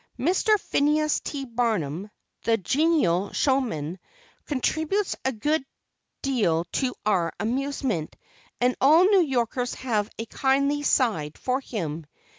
[0.17, 0.59] Mr.
[0.59, 1.45] Phineas T.
[1.45, 2.09] Barnum,
[2.43, 3.99] the genial showman,
[4.47, 5.63] contributes a good
[6.23, 8.15] deal to our amusement,
[8.59, 12.07] and all New Yorkers have a kindly side for him.